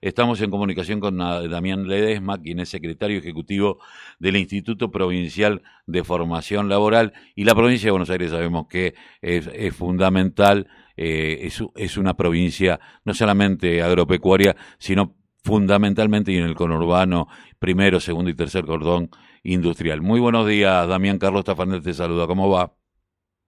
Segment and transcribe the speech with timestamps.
[0.00, 3.78] Estamos en comunicación con Damián Ledesma, quien es secretario ejecutivo
[4.18, 7.12] del Instituto Provincial de Formación Laboral.
[7.34, 12.80] Y la provincia de Buenos Aires sabemos que es, fundamental, eh, es, es, una provincia
[13.04, 17.28] no solamente agropecuaria, sino fundamentalmente y en el conurbano,
[17.58, 19.10] primero, segundo y tercer cordón
[19.42, 20.00] industrial.
[20.00, 22.26] Muy buenos días, Damián Carlos Tafanel te saluda.
[22.26, 22.72] ¿Cómo va?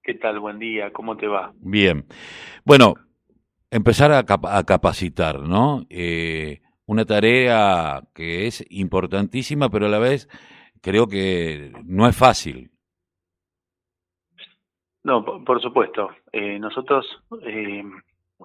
[0.02, 0.38] ¿Qué tal?
[0.38, 0.92] Buen día.
[0.92, 1.54] ¿Cómo te va?
[1.60, 2.04] Bien.
[2.64, 2.94] Bueno,
[3.70, 4.24] empezar a,
[4.64, 5.86] capacitar, ¿no?
[5.90, 10.28] Eh, una tarea que es importantísima, pero a la vez
[10.80, 12.70] creo que no es fácil.
[15.02, 16.10] No, por, supuesto.
[16.32, 17.06] Eh, nosotros,
[17.42, 17.84] eh,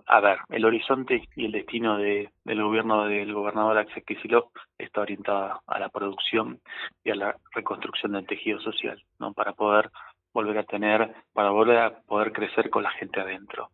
[0.07, 5.01] a ver, el horizonte y el destino de, del gobierno del gobernador Axel Kicillof está
[5.01, 6.59] orientado a la producción
[7.03, 9.33] y a la reconstrucción del tejido social, ¿no?
[9.33, 9.89] Para poder
[10.33, 13.69] volver a tener, para volver a poder crecer con la gente adentro.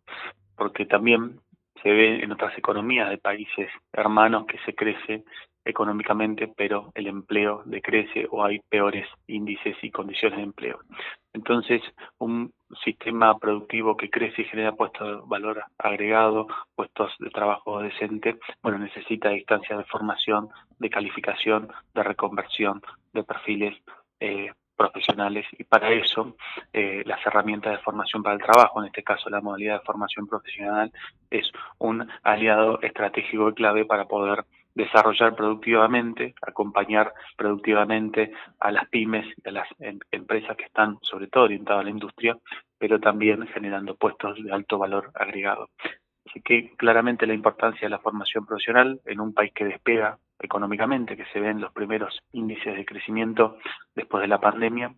[0.56, 1.40] Porque también
[1.82, 5.24] se ve en otras economías de países hermanos que se crece
[5.66, 10.80] económicamente, pero el empleo decrece o hay peores índices y condiciones de empleo.
[11.34, 11.82] Entonces,
[12.20, 12.54] un
[12.84, 18.78] sistema productivo que crece y genera puestos de valor agregado, puestos de trabajo decente, bueno,
[18.78, 22.82] necesita distancias de formación, de calificación, de reconversión,
[23.14, 23.76] de perfiles
[24.20, 26.36] eh, profesionales y para eso
[26.74, 30.28] eh, las herramientas de formación para el trabajo, en este caso la modalidad de formación
[30.28, 30.92] profesional,
[31.30, 39.26] es un aliado estratégico y clave para poder desarrollar productivamente, acompañar productivamente a las pymes
[39.44, 42.38] y a las em, empresas que están sobre todo orientadas a la industria,
[42.78, 45.70] pero también generando puestos de alto valor agregado.
[46.28, 51.18] Así que claramente la importancia de la formación profesional en un país que despega económicamente,
[51.18, 53.58] que se ven los primeros índices de crecimiento
[53.96, 54.94] después de la pandemia,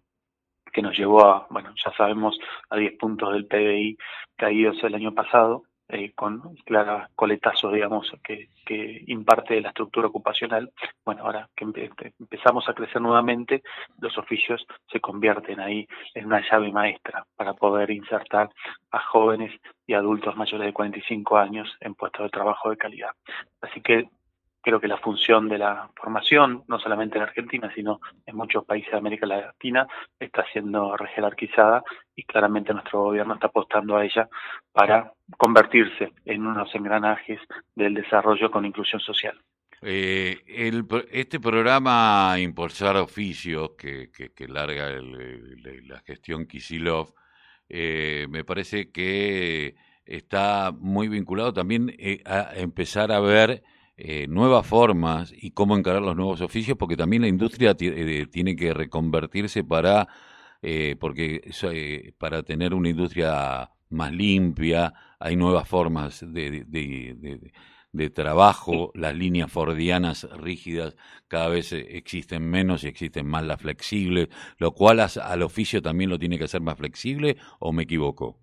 [0.72, 2.38] que nos llevó a, bueno, ya sabemos,
[2.70, 3.98] a 10 puntos del PBI
[4.36, 10.70] caídos el año pasado, eh, con clara coletazo, digamos, que, que imparte la estructura ocupacional.
[11.06, 11.66] Bueno, ahora que
[12.20, 13.64] empezamos a crecer nuevamente,
[14.02, 18.50] los oficios se convierten ahí en una llave maestra para poder insertar
[18.92, 19.54] a jóvenes
[19.86, 23.12] y adultos mayores de 45 años en puestos de trabajo de calidad.
[23.62, 24.10] Así que
[24.68, 28.92] creo que la función de la formación, no solamente en Argentina, sino en muchos países
[28.92, 29.88] de América Latina,
[30.20, 31.84] está siendo rejerarquizada
[32.14, 34.28] y claramente nuestro gobierno está apostando a ella
[34.74, 37.40] para convertirse en unos engranajes
[37.76, 39.40] del desarrollo con inclusión social.
[39.82, 40.38] Eh,
[41.14, 44.10] este programa Impulsar Oficios, que,
[44.50, 47.14] larga la gestión Kisilov,
[47.70, 53.64] eh, me parece que está muy vinculado también eh, a empezar a ver
[54.00, 58.56] eh, nuevas formas y cómo encarar los nuevos oficios, porque también la industria eh, tiene
[58.56, 60.08] que reconvertirse para,
[60.62, 61.42] eh, porque
[62.20, 66.64] para tener una industria más limpia, hay nuevas formas de,
[67.92, 70.96] de, trabajo, las líneas fordianas rígidas
[71.28, 76.20] cada vez existen menos y existen más las flexibles, lo cual al oficio también lo
[76.20, 78.38] tiene que hacer más flexible, ¿o me equivoco?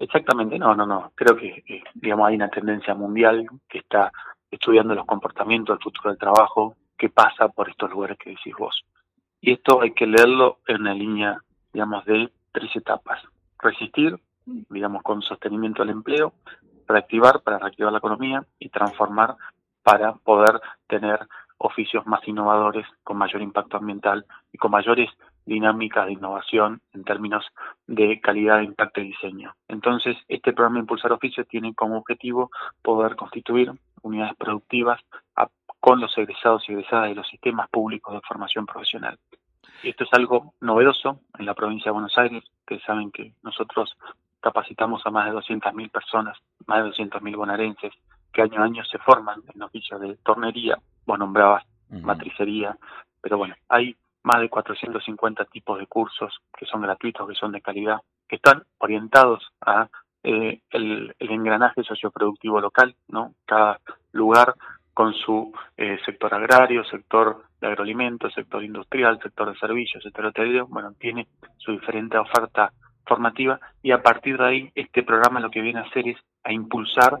[0.00, 1.12] Exactamente, no, no, no.
[1.14, 1.62] Creo que,
[1.94, 4.10] digamos, hay una tendencia mundial que está
[4.52, 8.84] estudiando los comportamientos del futuro del trabajo que pasa por estos lugares que decís vos.
[9.40, 11.38] Y esto hay que leerlo en la línea,
[11.72, 13.20] digamos, de tres etapas.
[13.58, 16.34] Resistir, digamos, con sostenimiento del empleo,
[16.86, 19.36] reactivar para reactivar la economía y transformar
[19.82, 21.26] para poder tener
[21.58, 25.08] oficios más innovadores, con mayor impacto ambiental y con mayores
[25.46, 27.44] dinámicas de innovación en términos
[27.86, 29.54] de calidad impacto y diseño.
[29.68, 32.50] Entonces, este programa Impulsar Oficios tiene como objetivo
[32.82, 35.00] poder constituir unidades productivas
[35.80, 39.18] con los egresados y egresadas de los sistemas públicos de formación profesional.
[39.82, 43.96] Esto es algo novedoso en la provincia de Buenos Aires, que saben que nosotros
[44.40, 47.92] capacitamos a más de 200.000 personas, más de 200.000 bonaerenses,
[48.32, 52.76] que año a año se forman en oficios de tornería, vos nombrabas matricería,
[53.20, 57.60] pero bueno, hay más de 450 tipos de cursos que son gratuitos, que son de
[57.60, 59.88] calidad, que están orientados a
[60.24, 63.34] eh, el, engranaje socioproductivo local, ¿no?
[63.44, 63.80] Cada
[64.12, 64.54] lugar
[64.94, 70.66] con su eh, sector agrario, sector de agroalimentos, sector industrial, sector de servicios, sector hotelero,
[70.66, 72.72] bueno, tiene su diferente oferta
[73.06, 76.52] formativa y a partir de ahí este programa lo que viene a hacer es a
[76.52, 77.20] impulsar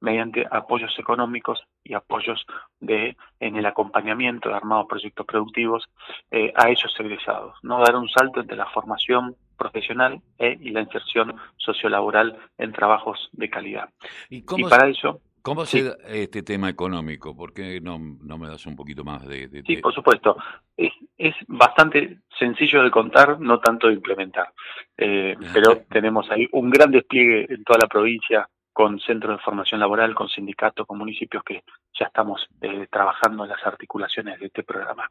[0.00, 2.44] mediante apoyos económicos y apoyos
[2.80, 5.88] de en el acompañamiento de armados proyectos productivos
[6.30, 10.80] eh, a ellos egresados, no dar un salto entre la formación profesional eh, y la
[10.80, 13.90] inserción sociolaboral en trabajos de calidad.
[14.30, 17.34] Y, para eso ¿Cómo se da este tema económico?
[17.34, 19.62] ¿Por qué no, no me das un poquito más de...?
[19.66, 20.36] sí, por supuesto.
[20.76, 24.52] Es, es, bastante sencillo de contar, no tanto de implementar.
[24.98, 29.80] Eh, pero tenemos ahí un gran despliegue en toda la provincia con centros de formación
[29.80, 31.62] laboral, con sindicatos, con municipios que
[31.98, 35.10] ya estamos eh, trabajando en las articulaciones de este programa.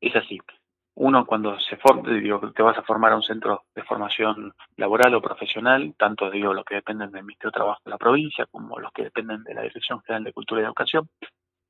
[0.00, 0.40] Es así.
[0.96, 5.14] Uno cuando se forma, digo, te vas a formar a un centro de formación laboral
[5.14, 8.78] o profesional, tanto digo los que dependen del Ministerio de Trabajo de la provincia como
[8.78, 11.08] los que dependen de la Dirección General de Cultura y Educación,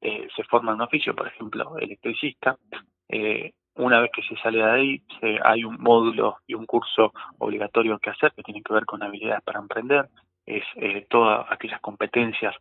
[0.03, 2.59] eh, se forma un oficio, por ejemplo, electricista.
[3.09, 7.13] Eh, una vez que se sale de ahí, se, hay un módulo y un curso
[7.39, 10.11] obligatorio que hacer que tiene que ver con habilidades para emprender,
[10.45, 12.55] es eh, todas aquellas competencias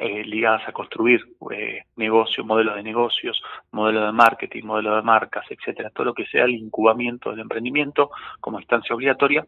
[0.00, 5.44] eh, ligadas a construir eh, negocios, modelos de negocios, modelos de marketing, modelos de marcas,
[5.50, 9.46] etcétera, todo lo que sea el incubamiento del emprendimiento como instancia obligatoria.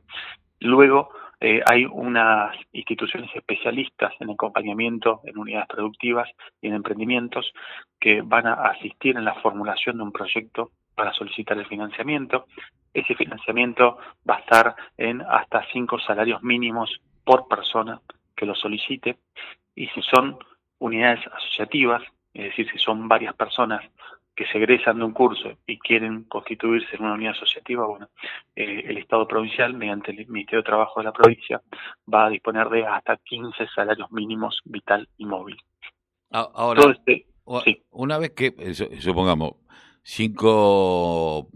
[0.61, 6.29] Luego eh, hay unas instituciones especialistas en acompañamiento en unidades productivas
[6.63, 7.53] y en emprendimientos
[8.01, 12.47] que van a asistir en la formulación de un proyecto para solicitar el financiamiento.
[12.95, 13.99] Ese financiamiento
[14.29, 18.01] va a estar en hasta cinco salarios mínimos por persona
[18.35, 19.19] que lo solicite
[19.77, 20.39] y si son
[20.79, 22.03] unidades asociativas,
[22.35, 23.83] es decir, si son varias personas
[24.35, 28.09] que se egresan de un curso y quieren constituirse en una unidad asociativa, bueno,
[28.55, 31.63] eh, el Estado provincial, mediante el Ministerio de Trabajo de la provincia,
[32.13, 35.57] va a disponer de hasta 15 salarios mínimos vital y móvil.
[36.31, 37.27] Ahora, este,
[37.91, 39.53] una vez que, eh, supongamos,
[40.03, 41.49] cinco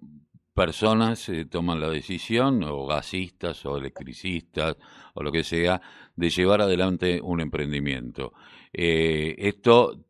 [0.60, 4.76] personas eh, toman la decisión, o gasistas, o electricistas,
[5.14, 5.80] o lo que sea,
[6.16, 8.34] de llevar adelante un emprendimiento.
[8.70, 10.04] Eh, esto,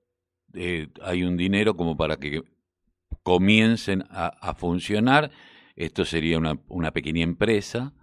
[0.53, 2.43] eh, hay un dinero como para que
[3.23, 5.31] comiencen a, funcionar.
[5.77, 7.95] Esto sería una, una pequeña empresa.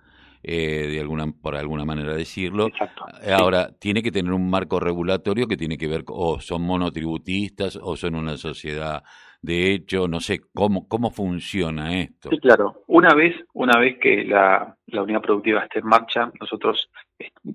[0.43, 2.69] De alguna por alguna manera decirlo.
[3.37, 7.95] Ahora, tiene que tener un marco regulatorio que tiene que ver, o son monotributistas, o
[7.95, 9.03] son una sociedad
[9.41, 12.29] de hecho, no sé cómo cómo funciona esto.
[12.29, 12.83] Sí, claro.
[12.87, 16.89] Una vez una vez que la, la unidad productiva esté en marcha, nosotros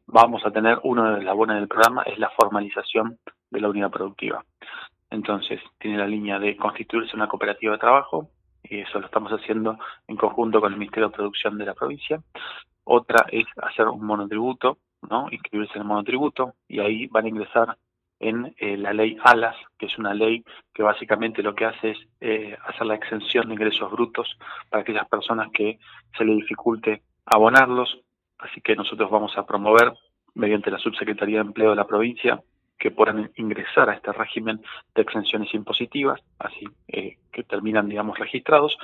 [0.06, 3.18] vamos a tener uno de las bonas del programa es la formalización
[3.50, 4.44] de la unidad productiva.
[5.10, 8.30] Entonces, tiene la línea de constituirse una cooperativa de trabajo,
[8.62, 12.20] y eso lo estamos haciendo en conjunto con el Ministerio de Producción de la provincia.
[12.84, 15.28] Otra es hacer un monotributo, ¿no?
[15.30, 17.76] Inscribirse en el monotributo, y ahí van a ingresar
[18.22, 21.98] en eh, la ley ALAS, que es una ley que básicamente lo que hace es
[22.20, 24.38] eh, hacer la exención de ingresos brutos
[24.70, 25.78] para aquellas personas que
[26.16, 28.00] se le dificulte abonarlos.
[28.38, 29.92] Así que nosotros vamos a promover,
[30.34, 32.40] mediante la Subsecretaría de Empleo de la provincia,
[32.78, 34.60] que puedan ingresar a este régimen
[34.94, 38.76] de exenciones impositivas, así eh, que terminan, digamos, registrados,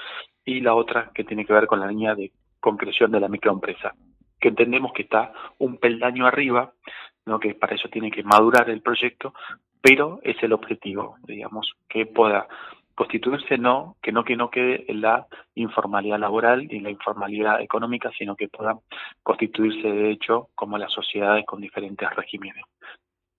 [0.44, 3.94] y la otra que tiene que ver con la línea de concreción de la microempresa,
[4.40, 6.72] que entendemos que está un peldaño arriba
[7.38, 9.34] que para eso tiene que madurar el proyecto,
[9.82, 12.48] pero es el objetivo, digamos, que pueda
[12.94, 18.10] constituirse no, que no que no quede en la informalidad laboral y la informalidad económica,
[18.18, 18.78] sino que pueda
[19.22, 22.64] constituirse de hecho como las sociedades con diferentes regímenes.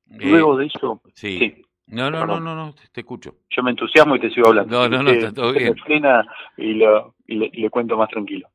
[0.06, 1.64] Luego de eso, sí.
[1.88, 3.34] No, no, no, no, te escucho.
[3.50, 4.88] Yo me entusiasmo y te sigo hablando.
[4.88, 5.74] No, no, no, está todo bien.
[6.58, 8.48] y, lo, y, le, cuento más tranquilo.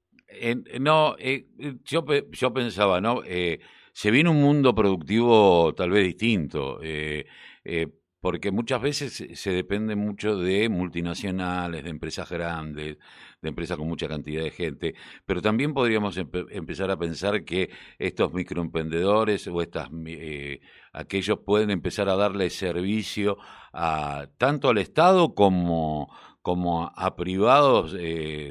[0.80, 1.46] No, eh,
[1.84, 3.22] yo, yo pensaba, ¿no?
[3.24, 3.60] Eh,
[3.94, 7.26] se viene un mundo productivo tal vez distinto, eh,
[7.64, 7.86] eh,
[8.20, 12.98] porque muchas veces se depende mucho de multinacionales, de empresas grandes,
[13.40, 14.94] de empresas con mucha cantidad de gente,
[15.24, 20.60] pero también podríamos empezar a pensar que estos microemprendedores o estas eh,
[20.92, 23.38] aquellos pueden empezar a darle servicio
[23.72, 26.10] a tanto al Estado como
[26.44, 27.96] como a privados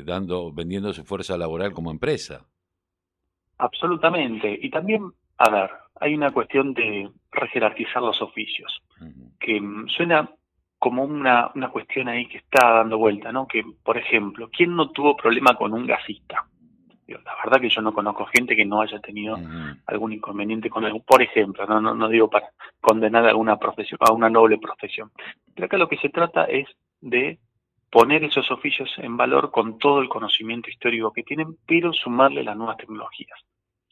[0.03, 2.47] dando vendiendo su fuerza laboral como empresa.
[3.59, 4.57] Absolutamente.
[4.59, 5.69] Y también a ver,
[5.99, 8.81] hay una cuestión de rejerarquizar los oficios,
[9.39, 10.29] que mm, suena
[10.79, 13.47] como una, una cuestión ahí que está dando vuelta, ¿no?
[13.47, 16.45] Que, por ejemplo, ¿quién no tuvo problema con un gasista?
[17.05, 19.37] la verdad que yo no conozco gente que no haya tenido
[19.85, 20.93] algún inconveniente con él.
[21.05, 22.49] Por ejemplo, no, no, no digo para
[22.81, 25.11] condenar a alguna profesión, a una noble profesión.
[25.53, 26.65] Pero acá lo que se trata es
[27.01, 27.37] de
[27.93, 32.57] poner esos oficios en valor con todo el conocimiento histórico que tienen, pero sumarle las
[32.57, 33.39] nuevas tecnologías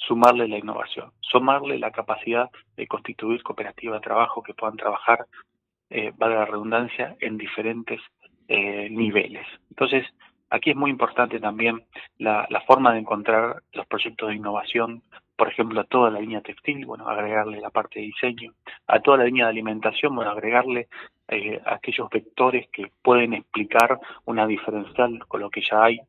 [0.07, 5.27] sumarle la innovación, sumarle la capacidad de constituir cooperativa de trabajo que puedan trabajar,
[5.89, 8.01] eh, vale la redundancia, en diferentes
[8.47, 9.45] eh, niveles.
[9.69, 10.05] Entonces,
[10.49, 11.85] aquí es muy importante también
[12.17, 15.03] la, forma de encontrar los proyectos de innovación,
[15.35, 18.53] por ejemplo, a toda la línea textil, bueno, agregarle la parte de diseño,
[18.87, 20.87] a toda la línea de alimentación, bueno, agregarle
[21.31, 26.01] eh, aquellos vectores que pueden explicar una diferencial con lo que ya hay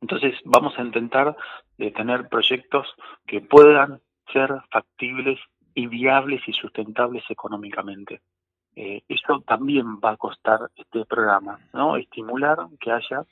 [0.00, 1.36] entonces vamos a intentar
[1.78, 2.86] de tener proyectos
[3.26, 4.00] que puedan
[4.32, 5.38] ser factibles
[5.74, 8.20] y viables y sustentables económicamente.
[8.74, 11.96] Eh, eso también va a costar este programa, ¿no?
[11.96, 13.24] Estimular que haya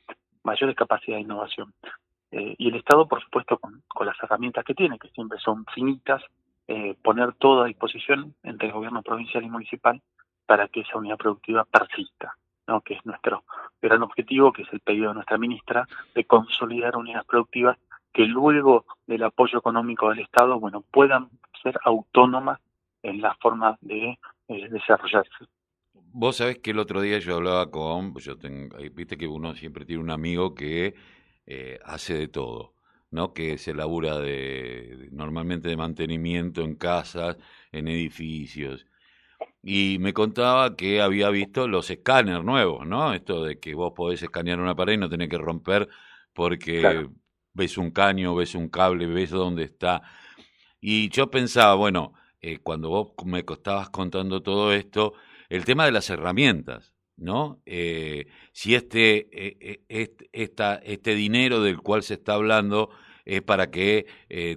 [0.43, 1.75] mayores capacidades de innovación.
[2.31, 6.23] Eh, y el Estado, por supuesto, con, las herramientas que tiene, que siempre son finitas,
[6.67, 10.01] eh, poner todo a disposición entre el gobierno provincial y municipal
[10.47, 12.37] para que esa unidad productiva persista,
[12.67, 12.81] ¿no?
[12.81, 13.45] que es nuestro
[13.81, 17.79] gran objetivo, que es el pedido de nuestra ministra, de consolidar unidades productivas
[18.13, 21.29] que luego del apoyo económico del Estado, bueno, puedan
[21.63, 22.61] ser autónomas
[23.03, 25.47] en la forma de eh, desarrollarse.
[25.93, 29.85] Vos sabés que el otro día yo hablaba con, yo tengo, viste que uno siempre
[29.85, 30.95] tiene un amigo que
[31.45, 32.75] eh, hace de todo,
[33.11, 33.35] ¿no?
[33.35, 37.37] Que se labura de, normalmente de mantenimiento en casas,
[37.73, 38.87] en edificios.
[39.67, 43.15] Y me contaba que había visto los escáneres nuevos, ¿no?
[43.15, 45.89] Esto de que vos podés escanear una pared y no tenés que romper
[46.35, 47.09] porque
[47.55, 50.03] ves un caño, ves un cable, ves dónde está.
[50.83, 55.15] Y yo pensaba, bueno, eh, cuando vos me estabas contando todo esto,
[55.49, 57.63] el tema de las herramientas, ¿no?
[57.65, 62.91] Eh, si este, eh, este, esta, este dinero del cual se está hablando
[63.25, 64.05] es para que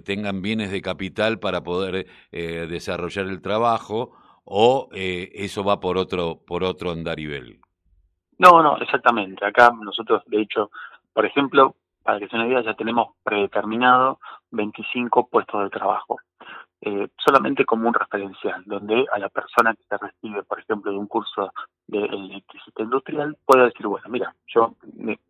[0.04, 4.17] tengan bienes de capital para poder desarrollar el trabajo
[4.50, 7.60] o eso va por otro por otro andarivel.
[8.38, 9.44] No, no, exactamente.
[9.44, 10.70] Acá nosotros, de hecho,
[11.12, 14.18] por ejemplo, para que se una idea, ya tenemos predeterminado
[14.50, 16.18] 25 puestos de trabajo.
[16.80, 20.98] Eh, solamente como un referencial, donde a la persona que se recibe, por ejemplo, de
[20.98, 21.52] un curso
[21.88, 24.76] de electricidad industrial, pueda decir, bueno, mira, yo,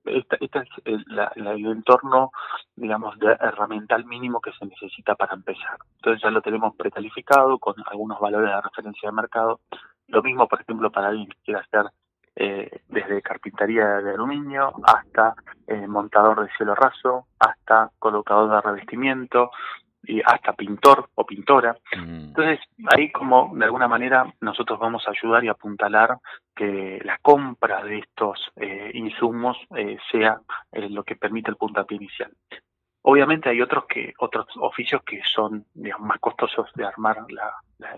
[0.04, 1.04] esta, esta es el,
[1.36, 2.32] el, entorno,
[2.78, 5.78] digamos, de herramental mínimo que se necesita para empezar.
[5.96, 9.60] Entonces ya lo tenemos precalificado con algunos valores de referencia de mercado.
[10.06, 11.86] Lo mismo, por ejemplo, para alguien que quiera hacer
[12.36, 15.34] eh, desde carpintería de aluminio hasta
[15.66, 19.50] eh, montador de cielo raso, hasta colocador de revestimiento,
[20.04, 21.76] y hasta pintor o pintora.
[21.96, 22.28] Mm.
[22.28, 26.18] Entonces, ahí como de alguna manera nosotros vamos a ayudar y apuntalar
[26.54, 30.40] que la compra de estos eh, insumos eh, sea
[30.72, 32.32] lo que permite el puntapié inicial.
[33.10, 35.64] Obviamente hay otros que otros oficios que son
[35.98, 37.16] más costosos de armar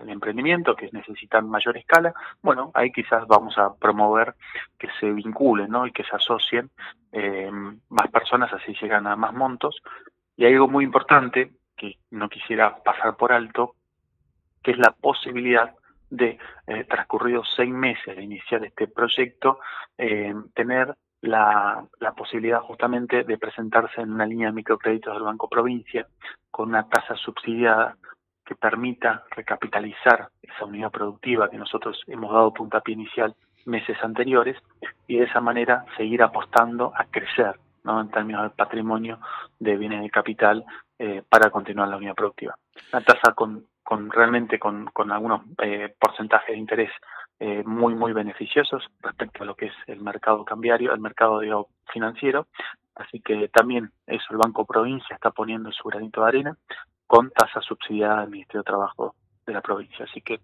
[0.01, 2.13] el emprendimiento, que necesitan mayor escala.
[2.41, 4.35] Bueno, ahí quizás vamos a promover
[4.79, 5.85] que se vinculen ¿no?
[5.85, 6.71] y que se asocien
[7.89, 9.81] más personas, así llegan a más montos.
[10.37, 13.75] Y hay algo muy importante que no quisiera pasar por alto,
[14.63, 15.75] que es la posibilidad
[16.09, 19.59] de, eh, transcurridos seis meses de iniciar este proyecto,
[19.97, 25.47] eh, tener la, la, posibilidad justamente de presentarse en una línea de microcréditos del Banco
[25.47, 26.07] Provincia
[26.49, 27.95] con una tasa subsidiada
[28.45, 33.35] que permita recapitalizar esa unidad productiva que nosotros hemos dado puntapié inicial
[33.65, 34.57] meses anteriores
[35.07, 38.01] y de esa manera seguir apostando a crecer ¿no?
[38.01, 39.19] en términos del patrimonio
[39.59, 40.65] de bienes de capital
[40.97, 42.55] eh, para continuar la unidad productiva.
[42.91, 46.91] Una tasa con, con realmente con, con algunos eh, porcentajes de interés
[47.43, 51.41] eh, muy, muy beneficiosos respecto a lo que es el mercado cambiario, el mercado
[51.91, 52.45] financiero.
[52.93, 56.57] Así que también eso, el Banco Provincia está poniendo su granito de arena
[57.07, 60.05] con tasa subsidiada del Ministerio de Trabajo de la provincia.
[60.05, 60.39] Así que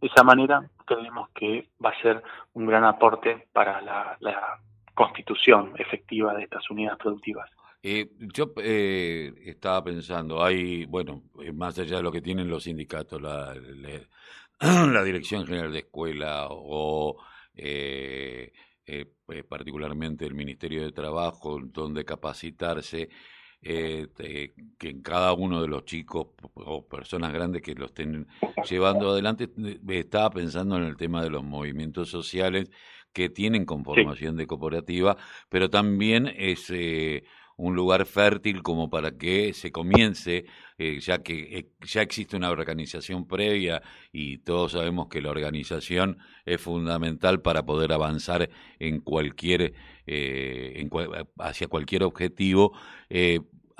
[0.00, 4.60] de esa manera creemos que va a ser un gran aporte para la,
[4.94, 7.50] constitución efectiva de estas unidades productivas.
[7.82, 12.64] Eh, yo eh, estaba pensando, hay, bueno, eh, más allá de lo que tienen los
[12.64, 13.54] sindicatos, la,
[15.04, 17.16] Dirección General de Escuela o
[17.54, 18.52] eh,
[19.48, 23.08] particularmente el Ministerio de Trabajo, donde capacitarse,
[23.60, 28.26] que en cada uno de los chicos o personas grandes que lo estén
[28.68, 29.48] llevando adelante,
[29.88, 32.70] estaba pensando en el tema de los movimientos sociales
[33.12, 35.16] que tienen conformación de cooperativa,
[35.48, 36.72] pero también es
[37.58, 40.46] un lugar fértil como para que se comience,
[40.78, 46.18] eh, ya que eh, ya existe una organización previa y todos sabemos que la organización
[46.46, 48.48] es fundamental para poder avanzar
[48.78, 49.74] en cualquier
[50.06, 50.88] eh,
[51.38, 52.72] hacia cualquier objetivo.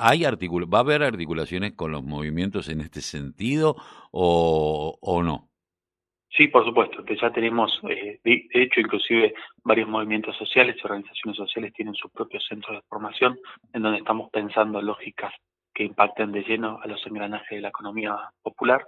[0.00, 3.76] ¿Hay ¿Va a haber articulaciones con los movimientos en este sentido
[4.12, 5.47] o, o no?
[6.30, 11.72] Sí, por supuesto, ya tenemos, eh, de hecho, inclusive varios movimientos sociales y organizaciones sociales
[11.72, 13.38] tienen sus propios centros de formación
[13.72, 15.32] en donde estamos pensando lógicas
[15.74, 18.84] que impacten de lleno a los engranajes de la economía popular,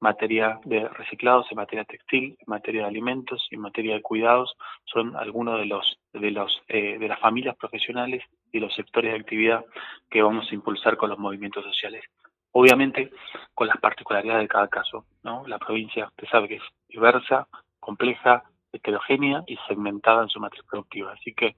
[0.00, 5.16] materia de reciclados, en materia textil, en materia de alimentos, en materia de cuidados, son
[5.16, 9.64] algunos de los de los eh, de las familias profesionales y los sectores de actividad
[10.10, 12.04] que vamos a impulsar con los movimientos sociales
[12.52, 13.10] obviamente
[13.54, 15.04] con las particularidades de cada caso.
[15.22, 15.46] ¿no?
[15.46, 17.48] La provincia, usted sabe que es diversa,
[17.80, 21.12] compleja, heterogénea y segmentada en su matriz productiva.
[21.12, 21.56] Así que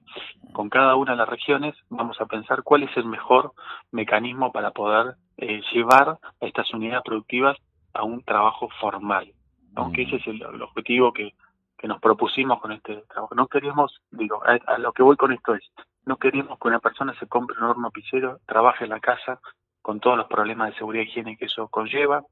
[0.53, 3.53] con cada una de las regiones vamos a pensar cuál es el mejor
[3.91, 7.57] mecanismo para poder eh, llevar a estas unidades productivas
[7.93, 9.31] a un trabajo formal.
[9.75, 11.33] Aunque ese es el, objetivo que,
[11.77, 13.35] que, nos propusimos con este trabajo.
[13.35, 15.63] No queremos, digo, a, lo que voy con esto es,
[16.05, 19.39] no queremos que una persona se compre un horno pisero, trabaje en la casa,
[19.85, 22.23] con todos los problemas de seguridad y higiene que eso conlleva,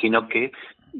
[0.00, 0.52] sino que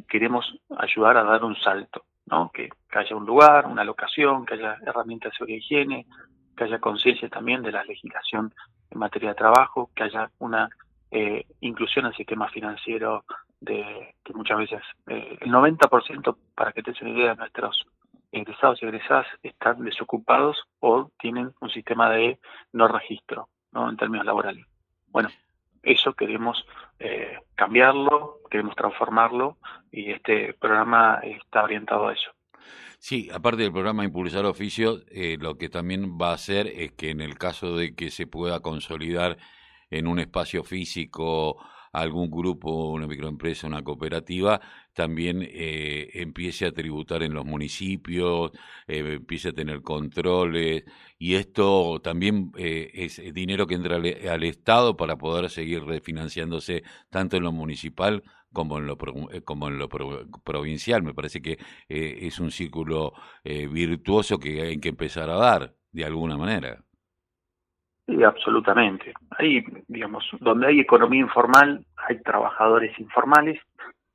[0.08, 0.44] queremos
[0.76, 2.50] ayudar a dar un salto, ¿no?
[2.52, 6.06] Que, haya un lugar, una locación, que haya herramientas de seguridad higiene,
[6.56, 8.52] que haya conciencia también de la legislación
[8.90, 10.68] en materia de trabajo, que haya una
[11.12, 13.24] eh, inclusión al sistema financiero
[13.60, 17.86] de que muchas veces eh, el 90% para que te des una idea de nuestros
[18.32, 22.40] egresados y egresadas están desocupados o tienen un sistema de
[22.72, 23.88] no registro ¿no?
[23.88, 24.66] en términos laborales.
[25.12, 25.28] Bueno,
[25.92, 26.64] eso queremos
[26.98, 29.56] eh, cambiarlo, queremos transformarlo
[29.90, 32.30] y este programa está orientado a eso.
[32.98, 37.10] Sí, aparte del programa Impulsar Oficio, eh, lo que también va a hacer es que
[37.10, 39.38] en el caso de que se pueda consolidar
[39.90, 41.56] en un espacio físico
[41.92, 44.60] algún grupo, una microempresa, una cooperativa,
[44.92, 48.52] también eh, empiece a tributar en los municipios,
[48.86, 50.84] eh, empiece a tener controles,
[51.18, 57.36] y esto también eh, es dinero que entra al, Estado para poder seguir refinanciándose tanto
[57.36, 58.96] en lo municipal como en lo,
[59.44, 61.02] como en lo provincial.
[61.02, 63.12] Me parece que es un círculo
[63.44, 66.87] virtuoso que hay que empezar a dar, de alguna manera.
[68.08, 69.12] Absolutamente.
[69.30, 73.60] Ahí, digamos, donde hay economía informal, hay trabajadores informales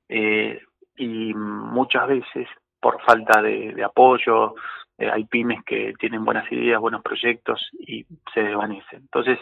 [0.10, 0.60] eh,
[0.98, 2.48] y muchas veces,
[2.80, 4.56] por falta de, apoyo,
[4.98, 9.02] eh, hay pymes que tienen buenas ideas, buenos proyectos y se desvanecen.
[9.02, 9.38] Entonces,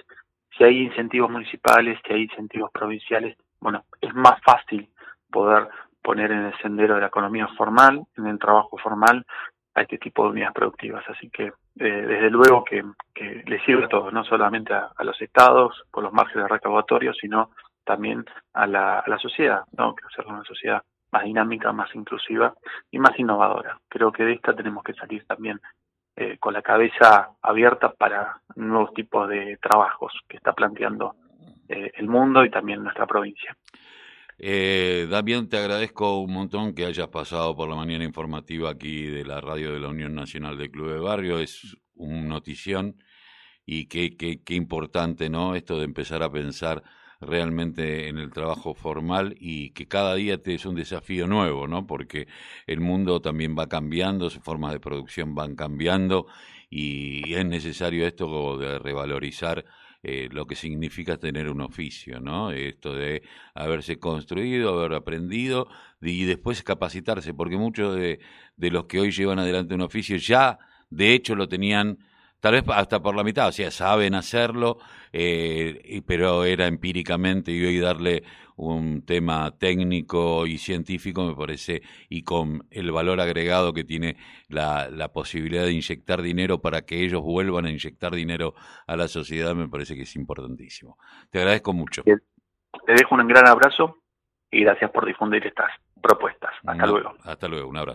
[0.57, 4.89] si hay incentivos municipales, si hay incentivos provinciales, bueno, es más fácil
[5.31, 5.69] poder
[6.03, 9.25] poner en el sendero de la economía formal, en el trabajo formal,
[9.73, 11.03] a este tipo de unidades productivas.
[11.09, 15.21] Así que eh, desde luego que, que, le sirve a todos, no solamente a, los
[15.21, 17.51] estados por los márgenes recaudatorios, sino
[17.83, 19.95] también a la, a la sociedad, ¿no?
[19.95, 22.53] que hacerlo una sociedad más dinámica, más inclusiva
[22.89, 23.77] y más innovadora.
[23.89, 25.59] Creo que de esta tenemos que salir también
[26.15, 31.15] eh, con la cabeza abierta para nuevos tipos de trabajos que está planteando
[31.69, 33.55] eh, el mundo y también nuestra provincia.
[34.43, 39.23] Eh, Damián, te agradezco un montón que hayas pasado por la mañana informativa aquí de
[39.23, 41.37] la radio de la Unión Nacional de Club de Barrio.
[41.37, 42.97] Es una notición
[43.67, 45.53] y qué, qué, qué importante, ¿no?
[45.55, 46.81] Esto de empezar a pensar
[47.19, 51.85] realmente en el trabajo formal y que cada día te es un desafío nuevo, ¿no?
[51.85, 52.27] Porque
[52.65, 56.25] el mundo también va cambiando, sus formas de producción van cambiando
[56.67, 59.65] y es necesario esto de revalorizar
[60.03, 62.51] eh, lo que significa tener un oficio, ¿no?
[62.51, 65.67] Esto de haberse construido, haber aprendido
[66.01, 68.19] y después capacitarse, porque muchos de,
[68.57, 70.59] de los que hoy llevan adelante un oficio ya,
[70.89, 71.99] de hecho, lo tenían
[72.41, 74.79] tal vez hasta por la mitad, o sea, saben hacerlo,
[75.13, 78.23] eh, pero era empíricamente y hoy darle
[78.57, 84.17] un tema técnico y científico me parece, y con el valor agregado que tiene
[84.49, 88.55] la, la posibilidad de inyectar dinero para que ellos vuelvan a inyectar dinero
[88.87, 90.97] a la sociedad, me parece que es importantísimo.
[91.29, 92.03] Te agradezco mucho.
[92.03, 93.97] Te dejo un gran abrazo
[94.51, 96.51] y gracias por difundir estas propuestas.
[96.65, 97.13] Hasta luego.
[97.23, 97.89] Hasta luego, un abrazo.